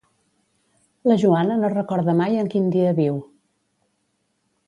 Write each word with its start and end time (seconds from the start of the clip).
La 1.09 1.17
Joana 1.23 1.57
no 1.63 1.69
recorda 1.75 2.15
mai 2.23 2.39
en 2.45 2.49
quin 2.55 2.73
dia 2.77 2.95
viu. 3.01 3.23